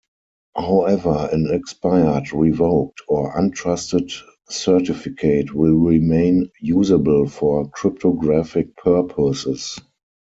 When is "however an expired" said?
0.57-2.33